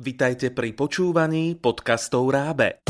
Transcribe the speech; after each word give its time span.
Vitajte 0.00 0.48
pri 0.48 0.72
počúvaní 0.72 1.60
podcastov 1.60 2.32
Rábe. 2.32 2.80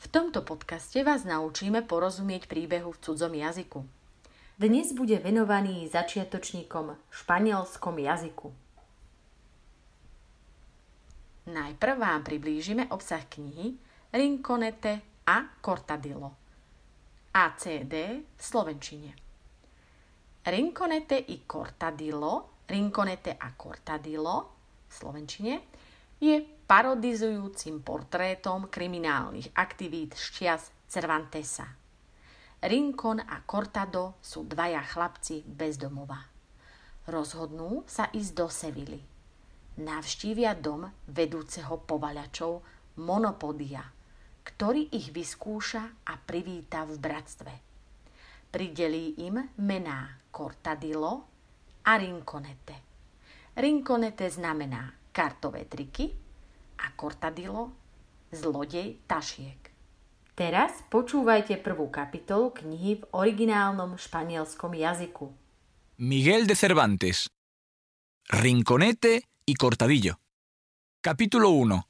V 0.00 0.06
tomto 0.08 0.40
podcaste 0.40 1.04
vás 1.04 1.28
naučíme 1.28 1.84
porozumieť 1.84 2.48
príbehu 2.48 2.96
v 2.96 3.00
cudzom 3.04 3.36
jazyku. 3.36 3.84
Dnes 4.56 4.96
bude 4.96 5.20
venovaný 5.20 5.84
začiatočníkom 5.92 6.96
španielskom 7.12 8.00
jazyku. 8.00 8.48
Najprv 11.52 11.94
vám 12.00 12.24
priblížime 12.24 12.88
obsah 12.88 13.28
knihy 13.28 13.76
Rinconete 14.08 15.04
a 15.28 15.52
Cortadillo. 15.60 16.45
ACD 17.36 18.24
v 18.32 18.40
slovenčine. 18.40 19.12
Rinconete 20.40 21.20
i 21.20 21.44
Cortadillo, 21.44 22.64
Rinconete 22.64 23.36
a 23.36 23.52
Cortadillo 23.52 24.36
v 24.88 24.92
slovenčine, 24.96 25.54
je 26.16 26.40
parodizujúcim 26.40 27.84
portrétom 27.84 28.72
kriminálnych 28.72 29.52
aktivít 29.52 30.16
čias 30.16 30.72
Cervantesa. 30.88 31.68
Rincon 32.64 33.20
a 33.20 33.44
Cortado 33.44 34.16
sú 34.24 34.48
dvaja 34.48 34.80
chlapci 34.80 35.44
bez 35.44 35.76
domova. 35.76 36.16
Rozhodnú 37.04 37.84
sa 37.84 38.08
ísť 38.16 38.32
do 38.32 38.48
Sevily. 38.48 39.00
Navštívia 39.84 40.56
dom 40.56 40.88
vedúceho 41.12 41.84
povaľačov 41.84 42.64
Monopodia, 42.96 43.84
ktorý 44.46 44.94
ich 44.94 45.10
vyskúša 45.10 46.06
a 46.06 46.14
privíta 46.22 46.86
v 46.86 46.94
bratstve. 47.02 47.52
Pridelí 48.54 49.26
im 49.26 49.42
mená 49.58 50.22
Cortadillo 50.30 51.26
a 51.82 51.98
Rinconete. 51.98 52.76
Rinconete 53.58 54.30
znamená 54.30 54.94
kartové 55.10 55.66
triky 55.66 56.06
a 56.78 56.94
Cortadillo 56.94 57.74
zlodej 58.30 59.02
tašiek. 59.10 59.74
Teraz 60.36 60.84
počúvajte 60.92 61.58
prvú 61.64 61.88
kapitolu 61.88 62.52
knihy 62.52 63.00
v 63.00 63.04
originálnom 63.16 63.96
španielskom 63.96 64.76
jazyku. 64.76 65.26
Miguel 66.04 66.44
de 66.44 66.54
Cervantes. 66.54 67.32
Rinconete 68.28 69.24
y 69.48 69.54
Cortadillo. 69.56 70.20
Capítulo 71.00 71.50
1. 71.50 71.80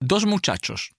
Dos 0.00 0.22
muchachos. 0.24 0.94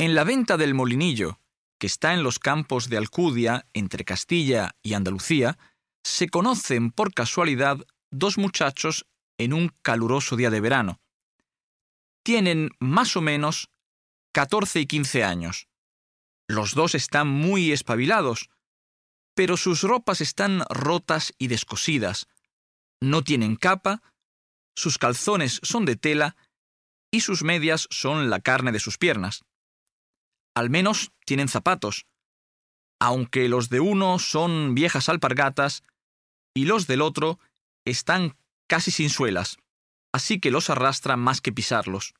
En 0.00 0.14
la 0.14 0.22
venta 0.22 0.56
del 0.56 0.74
molinillo, 0.74 1.40
que 1.80 1.88
está 1.88 2.14
en 2.14 2.22
los 2.22 2.38
campos 2.38 2.88
de 2.88 2.96
Alcudia, 2.96 3.66
entre 3.72 4.04
Castilla 4.04 4.76
y 4.80 4.94
Andalucía, 4.94 5.58
se 6.04 6.28
conocen 6.28 6.92
por 6.92 7.12
casualidad 7.12 7.84
dos 8.12 8.38
muchachos 8.38 9.06
en 9.38 9.52
un 9.52 9.74
caluroso 9.82 10.36
día 10.36 10.50
de 10.50 10.60
verano. 10.60 11.00
Tienen 12.22 12.70
más 12.78 13.16
o 13.16 13.20
menos 13.20 13.70
14 14.34 14.80
y 14.80 14.86
15 14.86 15.24
años. 15.24 15.66
Los 16.46 16.74
dos 16.74 16.94
están 16.94 17.26
muy 17.26 17.72
espabilados, 17.72 18.50
pero 19.34 19.56
sus 19.56 19.82
ropas 19.82 20.20
están 20.20 20.62
rotas 20.70 21.34
y 21.38 21.48
descosidas. 21.48 22.28
No 23.00 23.22
tienen 23.24 23.56
capa, 23.56 24.02
sus 24.76 24.96
calzones 24.96 25.58
son 25.64 25.84
de 25.84 25.96
tela 25.96 26.36
y 27.10 27.20
sus 27.20 27.42
medias 27.42 27.88
son 27.90 28.30
la 28.30 28.38
carne 28.38 28.70
de 28.70 28.78
sus 28.78 28.96
piernas. 28.96 29.44
Al 30.58 30.70
menos 30.70 31.12
tienen 31.24 31.46
zapatos, 31.46 32.08
aunque 33.00 33.48
los 33.48 33.68
de 33.68 33.78
uno 33.78 34.18
son 34.18 34.74
viejas 34.74 35.08
alpargatas 35.08 35.84
y 36.52 36.64
los 36.64 36.88
del 36.88 37.00
otro 37.00 37.38
están 37.84 38.36
casi 38.68 38.90
sin 38.90 39.08
suelas, 39.08 39.58
así 40.12 40.40
que 40.40 40.50
los 40.50 40.68
arrastra 40.68 41.16
más 41.16 41.40
que 41.40 41.52
pisarlos. 41.52 42.12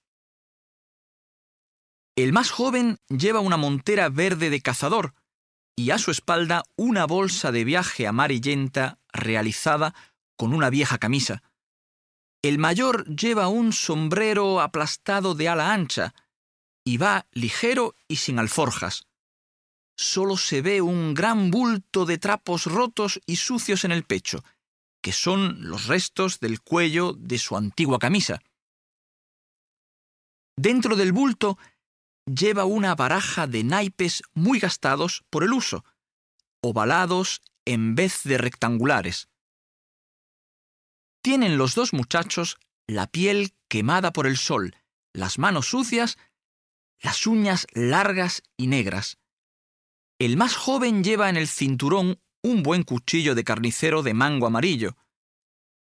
El 2.16 2.32
más 2.32 2.53
joven 2.53 3.00
lleva 3.09 3.41
una 3.41 3.56
montera 3.56 4.09
verde 4.09 4.50
de 4.50 4.60
cazador 4.60 5.15
y 5.76 5.91
a 5.91 5.99
su 5.99 6.12
espalda 6.12 6.62
una 6.76 7.06
bolsa 7.06 7.50
de 7.50 7.65
viaje 7.65 8.06
amarillenta 8.06 9.00
realizada 9.12 9.97
con 10.37 10.55
una 10.55 10.70
vieja 10.70 10.99
camisa. 10.99 11.43
El 12.44 12.59
mayor 12.59 13.05
lleva 13.16 13.49
un 13.49 13.72
sombrero 13.72 14.60
aplastado 14.60 15.34
de 15.34 15.49
ala 15.49 15.72
ancha 15.75 16.15
y 16.88 16.97
va 16.97 17.26
ligero 17.32 17.94
y 18.09 18.16
sin 18.16 18.38
alforjas. 18.38 19.04
Solo 19.94 20.38
se 20.38 20.62
ve 20.62 20.81
un 20.81 21.12
gran 21.12 21.50
bulto 21.50 22.06
de 22.06 22.16
trapos 22.16 22.65
rotos 22.65 23.21
y 23.26 23.37
sucios 23.37 23.84
en 23.84 23.93
el 23.93 24.04
pecho, 24.04 24.43
que 25.03 25.12
son 25.12 25.69
los 25.69 25.87
restos 25.87 26.41
del 26.41 26.62
cuello 26.62 27.12
de 27.12 27.37
su 27.37 27.59
antigua 27.59 27.99
camisa. 27.99 28.41
Dentro 30.56 30.97
del 30.97 31.12
bulto 31.12 31.59
lleva 32.25 32.65
una 32.65 32.94
baraja 32.94 33.47
de 33.47 33.65
naipes 33.65 34.22
muy 34.32 34.59
gastados 34.59 35.26
por 35.28 35.44
el 35.44 35.53
uso, 35.53 35.84
ovalados 36.62 37.43
en 37.66 37.97
vez 37.97 38.22
de 38.25 38.38
rectangulares. 38.38 39.28
Tienen 41.20 41.59
los 41.59 41.75
dos 41.75 41.93
muchachos 41.93 42.56
la 42.87 43.06
piel 43.09 43.53
quemada 43.69 44.10
por 44.10 44.26
el 44.26 44.38
sol, 44.38 44.75
las 45.12 45.38
manos 45.38 45.66
sucias, 45.66 46.16
las 47.00 47.26
uñas 47.26 47.66
largas 47.72 48.42
y 48.56 48.66
negras. 48.66 49.19
El 50.19 50.36
más 50.36 50.56
joven 50.56 51.04
lleva 51.04 51.28
en 51.28 51.36
el 51.36 51.48
cinturón 51.48 52.20
un 52.42 52.62
buen 52.62 52.82
cuchillo 52.82 53.34
de 53.34 53.44
carnicero 53.44 54.03
de 54.03 54.14
mango 54.14 54.47
amarillo, 54.47 54.97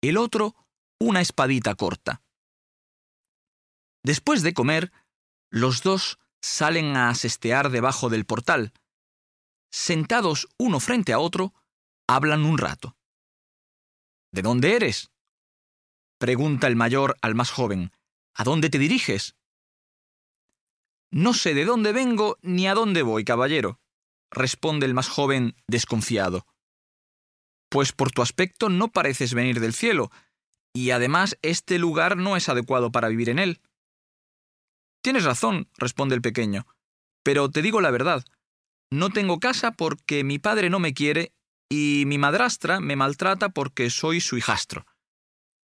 el 0.02 0.16
otro 0.16 0.54
una 1.00 1.20
espadita 1.20 1.74
corta. 1.74 2.22
Después 4.04 4.42
de 4.42 4.54
comer, 4.54 4.92
los 5.50 5.82
dos 5.82 6.18
salen 6.40 6.96
a 6.96 7.10
asestear 7.10 7.70
debajo 7.70 8.08
del 8.08 8.24
portal. 8.24 8.72
Sentados 9.70 10.48
uno 10.58 10.80
frente 10.80 11.12
a 11.12 11.18
otro, 11.18 11.54
hablan 12.06 12.44
un 12.44 12.58
rato. 12.58 12.96
¿De 14.32 14.42
dónde 14.42 14.76
eres? 14.76 15.10
pregunta 16.18 16.66
el 16.66 16.76
mayor 16.76 17.16
al 17.22 17.34
más 17.34 17.50
joven. 17.50 17.92
¿A 18.34 18.44
dónde 18.44 18.70
te 18.70 18.78
diriges? 18.78 19.36
No 21.10 21.32
sé 21.32 21.54
de 21.54 21.64
dónde 21.64 21.92
vengo 21.92 22.36
ni 22.42 22.68
a 22.68 22.74
dónde 22.74 23.02
voy, 23.02 23.24
caballero, 23.24 23.80
responde 24.30 24.86
el 24.86 24.94
más 24.94 25.08
joven 25.08 25.56
desconfiado. 25.66 26.46
Pues 27.70 27.92
por 27.92 28.10
tu 28.10 28.22
aspecto 28.22 28.68
no 28.68 28.88
pareces 28.88 29.34
venir 29.34 29.60
del 29.60 29.74
cielo, 29.74 30.10
y 30.74 30.90
además 30.90 31.38
este 31.42 31.78
lugar 31.78 32.16
no 32.16 32.36
es 32.36 32.48
adecuado 32.48 32.92
para 32.92 33.08
vivir 33.08 33.30
en 33.30 33.38
él. 33.38 33.60
Tienes 35.02 35.24
razón, 35.24 35.68
responde 35.76 36.14
el 36.14 36.22
pequeño, 36.22 36.66
pero 37.22 37.50
te 37.50 37.62
digo 37.62 37.80
la 37.80 37.90
verdad. 37.90 38.24
No 38.90 39.10
tengo 39.10 39.38
casa 39.38 39.72
porque 39.72 40.24
mi 40.24 40.38
padre 40.38 40.70
no 40.70 40.78
me 40.78 40.94
quiere 40.94 41.32
y 41.70 42.04
mi 42.06 42.18
madrastra 42.18 42.80
me 42.80 42.96
maltrata 42.96 43.50
porque 43.50 43.90
soy 43.90 44.20
su 44.20 44.36
hijastro. 44.36 44.86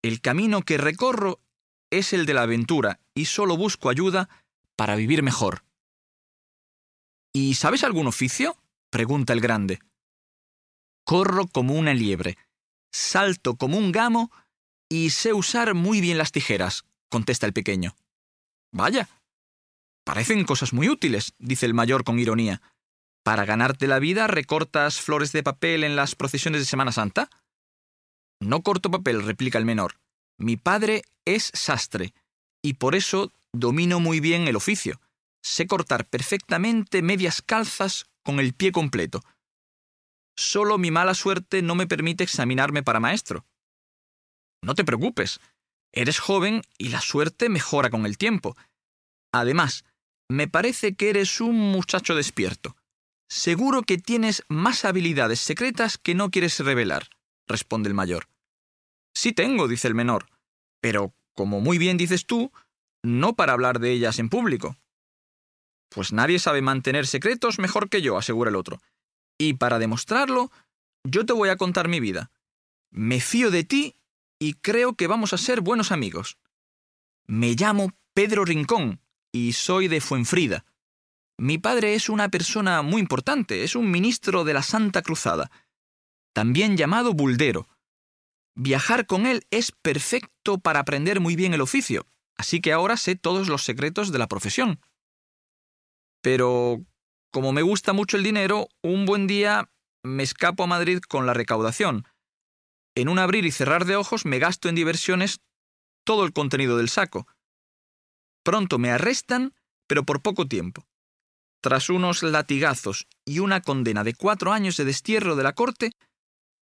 El 0.02 0.20
camino 0.20 0.62
que 0.62 0.78
recorro 0.78 1.40
es 1.90 2.12
el 2.12 2.26
de 2.26 2.34
la 2.34 2.42
aventura 2.42 3.00
y 3.14 3.26
solo 3.26 3.56
busco 3.56 3.90
ayuda 3.90 4.28
para 4.82 4.96
vivir 4.96 5.22
mejor. 5.22 5.62
¿Y 7.32 7.54
sabes 7.54 7.84
algún 7.84 8.08
oficio? 8.08 8.56
pregunta 8.90 9.32
el 9.32 9.40
grande. 9.40 9.78
Corro 11.04 11.46
como 11.46 11.74
una 11.74 11.94
liebre, 11.94 12.36
salto 12.92 13.54
como 13.54 13.78
un 13.78 13.92
gamo 13.92 14.32
y 14.88 15.10
sé 15.10 15.34
usar 15.34 15.74
muy 15.74 16.00
bien 16.00 16.18
las 16.18 16.32
tijeras, 16.32 16.84
contesta 17.08 17.46
el 17.46 17.52
pequeño. 17.52 17.94
Vaya. 18.72 19.08
Parecen 20.02 20.44
cosas 20.44 20.72
muy 20.72 20.88
útiles, 20.88 21.32
dice 21.38 21.66
el 21.66 21.74
mayor 21.74 22.02
con 22.02 22.18
ironía. 22.18 22.60
¿Para 23.22 23.44
ganarte 23.44 23.86
la 23.86 24.00
vida 24.00 24.26
recortas 24.26 25.00
flores 25.00 25.30
de 25.30 25.44
papel 25.44 25.84
en 25.84 25.94
las 25.94 26.16
procesiones 26.16 26.60
de 26.60 26.66
Semana 26.66 26.90
Santa? 26.90 27.30
No 28.40 28.64
corto 28.64 28.90
papel, 28.90 29.22
replica 29.22 29.58
el 29.58 29.64
menor. 29.64 30.00
Mi 30.38 30.56
padre 30.56 31.04
es 31.24 31.52
sastre, 31.54 32.14
y 32.62 32.74
por 32.74 32.96
eso 32.96 33.30
domino 33.52 34.00
muy 34.00 34.20
bien 34.20 34.48
el 34.48 34.56
oficio. 34.56 35.00
Sé 35.42 35.66
cortar 35.66 36.08
perfectamente 36.08 37.02
medias 37.02 37.42
calzas 37.42 38.06
con 38.22 38.40
el 38.40 38.54
pie 38.54 38.72
completo. 38.72 39.22
Solo 40.36 40.78
mi 40.78 40.90
mala 40.90 41.14
suerte 41.14 41.62
no 41.62 41.74
me 41.74 41.86
permite 41.86 42.24
examinarme 42.24 42.82
para 42.82 43.00
maestro. 43.00 43.46
No 44.62 44.74
te 44.74 44.84
preocupes. 44.84 45.40
Eres 45.92 46.18
joven 46.18 46.62
y 46.78 46.88
la 46.88 47.00
suerte 47.00 47.48
mejora 47.48 47.90
con 47.90 48.06
el 48.06 48.16
tiempo. 48.16 48.56
Además, 49.32 49.84
me 50.30 50.48
parece 50.48 50.94
que 50.94 51.10
eres 51.10 51.40
un 51.40 51.58
muchacho 51.58 52.14
despierto. 52.14 52.76
Seguro 53.28 53.82
que 53.82 53.98
tienes 53.98 54.44
más 54.48 54.84
habilidades 54.84 55.40
secretas 55.40 55.98
que 55.98 56.14
no 56.14 56.30
quieres 56.30 56.58
revelar, 56.60 57.08
responde 57.46 57.88
el 57.88 57.94
mayor. 57.94 58.28
Sí 59.14 59.32
tengo, 59.32 59.68
dice 59.68 59.88
el 59.88 59.94
menor, 59.94 60.28
pero, 60.80 61.14
como 61.34 61.60
muy 61.60 61.78
bien 61.78 61.96
dices 61.96 62.26
tú, 62.26 62.52
no 63.02 63.34
para 63.34 63.52
hablar 63.52 63.80
de 63.80 63.92
ellas 63.92 64.18
en 64.18 64.28
público. 64.28 64.76
Pues 65.88 66.12
nadie 66.12 66.38
sabe 66.38 66.62
mantener 66.62 67.06
secretos 67.06 67.58
mejor 67.58 67.88
que 67.88 68.02
yo, 68.02 68.16
asegura 68.16 68.50
el 68.50 68.56
otro. 68.56 68.80
Y 69.38 69.54
para 69.54 69.78
demostrarlo, 69.78 70.50
yo 71.04 71.26
te 71.26 71.32
voy 71.32 71.48
a 71.48 71.56
contar 71.56 71.88
mi 71.88 72.00
vida. 72.00 72.30
Me 72.90 73.20
fío 73.20 73.50
de 73.50 73.64
ti 73.64 73.96
y 74.38 74.54
creo 74.54 74.94
que 74.94 75.06
vamos 75.06 75.32
a 75.32 75.38
ser 75.38 75.60
buenos 75.60 75.92
amigos. 75.92 76.38
Me 77.26 77.54
llamo 77.54 77.92
Pedro 78.14 78.44
Rincón 78.44 79.00
y 79.32 79.52
soy 79.52 79.88
de 79.88 80.00
Fuenfrida. 80.00 80.64
Mi 81.38 81.58
padre 81.58 81.94
es 81.94 82.08
una 82.08 82.28
persona 82.28 82.82
muy 82.82 83.00
importante, 83.00 83.64
es 83.64 83.74
un 83.74 83.90
ministro 83.90 84.44
de 84.44 84.54
la 84.54 84.62
Santa 84.62 85.02
Cruzada, 85.02 85.50
también 86.32 86.76
llamado 86.76 87.14
Buldero. 87.14 87.68
Viajar 88.54 89.06
con 89.06 89.26
él 89.26 89.46
es 89.50 89.72
perfecto 89.72 90.58
para 90.58 90.80
aprender 90.80 91.20
muy 91.20 91.36
bien 91.36 91.54
el 91.54 91.62
oficio, 91.62 92.06
así 92.36 92.60
que 92.60 92.72
ahora 92.72 92.96
sé 92.96 93.16
todos 93.16 93.48
los 93.48 93.64
secretos 93.64 94.12
de 94.12 94.18
la 94.18 94.28
profesión. 94.28 94.80
Pero, 96.22 96.84
como 97.32 97.52
me 97.52 97.62
gusta 97.62 97.92
mucho 97.92 98.16
el 98.16 98.22
dinero, 98.22 98.68
un 98.82 99.06
buen 99.06 99.26
día 99.26 99.68
me 100.02 100.22
escapo 100.22 100.64
a 100.64 100.66
Madrid 100.66 101.00
con 101.00 101.26
la 101.26 101.34
recaudación. 101.34 102.06
En 102.94 103.08
un 103.08 103.18
abrir 103.18 103.44
y 103.44 103.52
cerrar 103.52 103.84
de 103.84 103.96
ojos 103.96 104.24
me 104.26 104.38
gasto 104.38 104.68
en 104.68 104.74
diversiones 104.74 105.40
todo 106.04 106.24
el 106.24 106.32
contenido 106.32 106.76
del 106.76 106.88
saco. 106.88 107.26
Pronto 108.44 108.78
me 108.78 108.90
arrestan, 108.90 109.54
pero 109.86 110.04
por 110.04 110.22
poco 110.22 110.46
tiempo. 110.46 110.86
Tras 111.62 111.90
unos 111.90 112.22
latigazos 112.22 113.06
y 113.24 113.38
una 113.38 113.60
condena 113.60 114.02
de 114.02 114.14
cuatro 114.14 114.52
años 114.52 114.76
de 114.76 114.84
destierro 114.84 115.36
de 115.36 115.44
la 115.44 115.52
corte, 115.52 115.92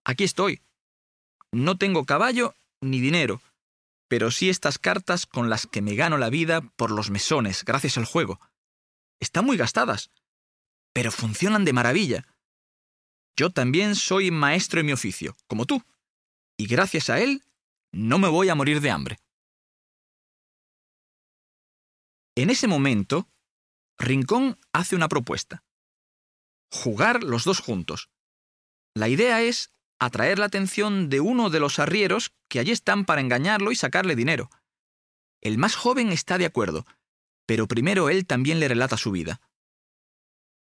aquí 0.04 0.24
estoy. 0.24 0.60
No 1.50 1.78
tengo 1.78 2.04
caballo 2.04 2.54
ni 2.82 3.00
dinero, 3.00 3.40
pero 4.12 4.30
sí 4.30 4.50
estas 4.50 4.78
cartas 4.78 5.24
con 5.24 5.48
las 5.48 5.66
que 5.66 5.80
me 5.80 5.94
gano 5.94 6.18
la 6.18 6.28
vida 6.28 6.60
por 6.76 6.90
los 6.90 7.08
mesones, 7.08 7.64
gracias 7.64 7.96
al 7.96 8.04
juego. 8.04 8.40
Están 9.20 9.46
muy 9.46 9.56
gastadas, 9.56 10.10
pero 10.92 11.10
funcionan 11.10 11.64
de 11.64 11.72
maravilla. 11.72 12.26
Yo 13.38 13.48
también 13.48 13.96
soy 13.96 14.30
maestro 14.30 14.80
en 14.80 14.84
mi 14.84 14.92
oficio, 14.92 15.34
como 15.46 15.64
tú, 15.64 15.82
y 16.58 16.66
gracias 16.66 17.08
a 17.08 17.20
él 17.20 17.42
no 17.90 18.18
me 18.18 18.28
voy 18.28 18.50
a 18.50 18.54
morir 18.54 18.82
de 18.82 18.90
hambre. 18.90 19.18
En 22.36 22.50
ese 22.50 22.68
momento, 22.68 23.30
Rincón 23.96 24.60
hace 24.74 24.94
una 24.94 25.08
propuesta. 25.08 25.64
Jugar 26.70 27.24
los 27.24 27.44
dos 27.44 27.60
juntos. 27.60 28.10
La 28.94 29.08
idea 29.08 29.40
es 29.40 29.72
atraer 30.04 30.40
la 30.40 30.46
atención 30.46 31.08
de 31.08 31.20
uno 31.20 31.48
de 31.48 31.60
los 31.60 31.78
arrieros 31.78 32.32
que 32.48 32.58
allí 32.58 32.72
están 32.72 33.04
para 33.04 33.20
engañarlo 33.20 33.70
y 33.70 33.76
sacarle 33.76 34.16
dinero. 34.16 34.50
El 35.40 35.58
más 35.58 35.76
joven 35.76 36.10
está 36.10 36.38
de 36.38 36.46
acuerdo, 36.46 36.84
pero 37.46 37.68
primero 37.68 38.10
él 38.10 38.26
también 38.26 38.58
le 38.58 38.66
relata 38.66 38.96
su 38.96 39.12
vida. 39.12 39.40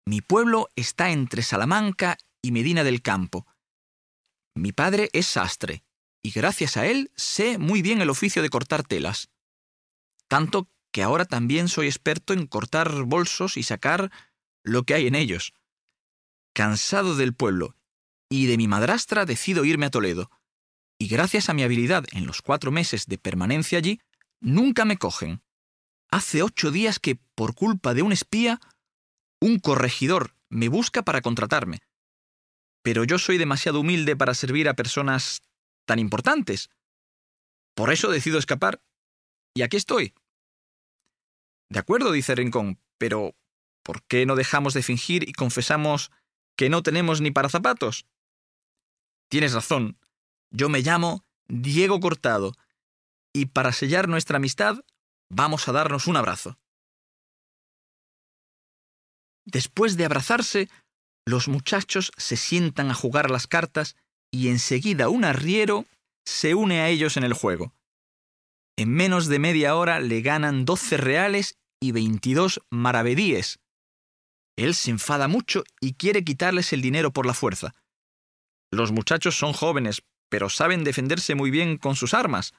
Mi 0.05 0.21
pueblo 0.21 0.69
está 0.75 1.11
entre 1.11 1.43
Salamanca 1.43 2.19
y 2.43 2.51
Medina 2.51 2.83
del 2.83 3.03
Campo. 3.03 3.47
Mi 4.57 4.73
padre 4.73 5.11
es 5.13 5.27
sastre, 5.27 5.85
y 6.23 6.33
gracias 6.33 6.77
a 6.77 6.87
él 6.87 7.13
sé 7.15 7.59
muy 7.59 7.83
bien 7.83 8.01
el 8.01 8.11
oficio 8.11 8.43
de 8.43 8.51
cortar 8.51 8.83
telas. 8.83 9.31
Tanto 10.27 10.69
que 10.91 11.05
ahora 11.05 11.25
también 11.25 11.69
soy 11.69 11.87
experto 11.87 12.33
en 12.33 12.49
cortar 12.49 13.05
bolsos 13.05 13.57
y 13.57 13.63
sacar 13.63 14.11
lo 14.65 14.83
que 14.83 14.95
hay 14.95 15.07
en 15.07 15.15
ellos. 15.15 15.55
Cansado 16.53 17.15
del 17.15 17.33
pueblo 17.33 17.77
y 18.31 18.47
de 18.47 18.57
mi 18.57 18.69
madrastra, 18.69 19.27
decido 19.27 19.65
irme 19.67 19.87
a 19.87 19.91
Toledo. 19.91 20.31
Y 20.99 21.09
gracias 21.09 21.49
a 21.49 21.55
mi 21.55 21.63
habilidad 21.63 22.05
en 22.13 22.27
los 22.27 22.41
cuatro 22.41 22.71
meses 22.71 23.07
de 23.07 23.19
permanencia 23.19 23.79
allí, 23.79 24.01
nunca 24.41 24.85
me 24.85 24.97
cogen. 24.97 25.43
Hace 26.11 26.43
ocho 26.43 26.71
días 26.71 26.99
que, 26.99 27.19
por 27.35 27.55
culpa 27.55 27.93
de 27.93 28.03
un 28.03 28.13
espía, 28.13 28.61
un 29.41 29.59
corregidor 29.59 30.35
me 30.49 30.69
busca 30.69 31.03
para 31.03 31.21
contratarme. 31.21 31.81
Pero 32.83 33.05
yo 33.05 33.19
soy 33.19 33.37
demasiado 33.37 33.81
humilde 33.81 34.17
para 34.17 34.35
servir 34.35 34.69
a 34.69 34.75
personas 34.75 35.43
tan 35.87 35.99
importantes. 35.99 36.71
Por 37.75 37.93
eso 37.93 38.11
decido 38.11 38.39
escapar. 38.39 38.83
Y 39.55 39.63
aquí 39.63 39.77
estoy, 39.77 40.15
de 41.71 41.79
acuerdo, 41.79 42.11
dice 42.11 42.35
Rincón, 42.35 42.81
pero 42.99 43.37
¿por 43.85 44.03
qué 44.03 44.27
no 44.27 44.35
dejamos 44.35 44.75
de 44.75 44.83
fingir 44.83 45.29
y 45.29 45.33
confesamos 45.33 46.11
que 46.57 46.69
no 46.69 46.83
tenemos 46.83 47.21
ni 47.21 47.31
para 47.31 47.49
zapatos? 47.49 48.07
Tienes 49.31 49.53
razón. 49.53 49.97
Yo 50.51 50.69
me 50.69 50.81
llamo 50.81 51.25
Diego 51.49 52.01
Cortado, 52.01 52.53
y 53.33 53.47
para 53.47 53.73
sellar 53.73 54.09
nuestra 54.09 54.39
amistad 54.39 54.85
vamos 55.31 55.69
a 55.69 55.73
darnos 55.73 56.09
un 56.09 56.17
abrazo. 56.17 56.59
Después 59.45 59.97
de 59.97 60.05
abrazarse, 60.05 60.69
los 61.25 61.47
muchachos 61.49 62.11
se 62.17 62.37
sientan 62.37 62.91
a 62.91 62.95
jugar 62.95 63.31
las 63.31 63.47
cartas 63.47 63.97
y 64.33 64.49
enseguida 64.49 65.09
un 65.09 65.25
arriero 65.25 65.87
se 66.25 66.55
une 66.55 66.81
a 66.81 66.89
ellos 66.89 67.17
en 67.17 67.25
el 67.25 67.33
juego. 67.33 67.73
En 68.77 68.93
menos 68.93 69.27
de 69.27 69.39
media 69.39 69.77
hora 69.77 70.01
le 70.01 70.23
ganan 70.23 70.65
doce 70.65 70.97
reales 70.97 71.59
y 71.81 71.93
veintidós 71.93 72.61
maravedíes. 72.71 73.61
Él 74.57 74.75
se 74.75 74.91
enfada 74.91 75.29
mucho 75.29 75.63
y 75.81 75.95
quiere 75.95 76.25
quitarles 76.25 76.73
el 76.73 76.83
dinero 76.83 77.13
por 77.13 77.27
la 77.27 77.35
fuerza. 77.35 77.75
Los 78.71 78.93
muchachos 78.93 79.37
son 79.37 79.53
jóvenes, 79.53 80.03
pero 80.29 80.49
saben 80.49 80.85
defenderse 80.85 81.35
muy 81.35 81.51
bien 81.51 81.77
con 81.77 81.97
sus 81.97 82.15
armas. 82.15 82.55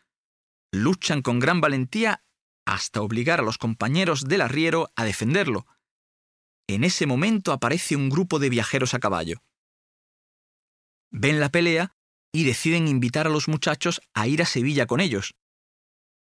Luchan 0.72 1.22
con 1.22 1.40
gran 1.40 1.62
valentía 1.62 2.24
hasta 2.66 3.02
obligar 3.02 3.40
a 3.40 3.44
los 3.44 3.58
compañeros 3.58 4.25
del 4.25 4.42
arriero 4.42 4.92
a 4.96 5.06
defenderlo. 5.06 5.66
En 6.68 6.84
ese 6.84 7.06
momento 7.06 7.52
aparece 7.52 7.96
un 7.96 8.10
grupo 8.10 8.40
de 8.40 8.50
viajeros 8.50 8.94
a 8.94 9.00
caballo. 9.00 9.42
Ven 11.12 11.40
la 11.40 11.50
pelea 11.50 11.96
y 12.34 12.46
deciden 12.46 12.88
invitar 12.88 13.28
a 13.28 13.30
los 13.30 13.48
muchachos 13.48 14.02
a 14.14 14.28
ir 14.28 14.42
a 14.42 14.46
Sevilla 14.46 14.86
con 14.86 15.02
ellos. 15.02 15.36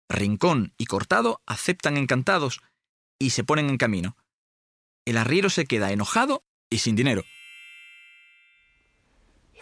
Rincón 0.08 0.74
y 0.76 0.86
Cortado 0.86 1.40
aceptan 1.46 1.96
encantados 1.96 2.60
y 3.18 3.30
se 3.30 3.44
ponen 3.44 3.70
en 3.70 3.76
camino. 3.76 4.16
El 5.04 5.16
arriero 5.16 5.50
se 5.50 5.66
queda 5.66 5.92
enojado 5.92 6.44
y 6.68 6.78
sin 6.78 6.96
dinero. 6.96 7.22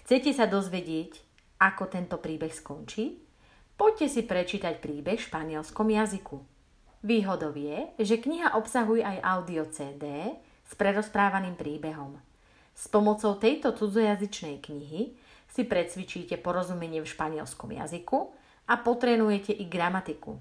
Chcete 0.09 0.33
sa 0.33 0.49
dozvedieť, 0.49 1.21
ako 1.61 1.85
tento 1.93 2.17
príbeh 2.17 2.49
skončí? 2.49 3.21
Poďte 3.77 4.09
si 4.09 4.25
prečítať 4.25 4.81
príbeh 4.81 5.21
v 5.21 5.27
španielskom 5.29 5.85
jazyku. 5.85 6.41
Výhodou 7.05 7.53
je, 7.53 7.93
že 8.01 8.17
kniha 8.17 8.57
obsahuje 8.57 9.05
aj 9.05 9.21
audio 9.21 9.69
CD 9.69 10.33
s 10.65 10.73
prerozprávaným 10.81 11.61
príbehom. 11.61 12.17
S 12.73 12.89
pomocou 12.89 13.37
tejto 13.37 13.77
cudzojazyčnej 13.77 14.65
knihy 14.65 15.13
si 15.45 15.63
precvičíte 15.69 16.41
porozumenie 16.41 17.05
v 17.05 17.13
španielskom 17.13 17.77
jazyku 17.77 18.33
a 18.65 18.81
potrenujete 18.81 19.53
i 19.61 19.69
gramatiku. 19.69 20.41